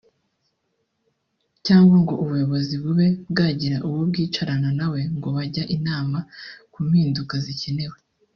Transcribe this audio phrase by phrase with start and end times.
[1.65, 6.19] cyangwa ngo ubuyobozi bube bwagira uwo bwicarana nawe ngo bajye inama
[6.73, 7.97] ku mpinduka zikenewe